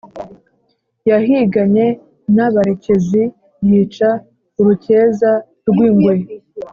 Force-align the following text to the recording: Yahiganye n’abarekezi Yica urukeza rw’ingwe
Yahiganye 1.09 1.85
n’abarekezi 2.35 3.23
Yica 3.67 4.09
urukeza 4.59 5.31
rw’ingwe 5.67 6.15